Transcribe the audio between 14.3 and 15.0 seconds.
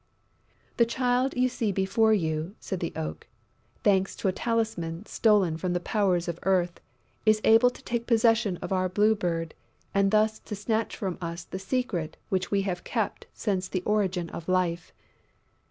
of life....